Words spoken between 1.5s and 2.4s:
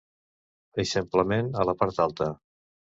a la part alta.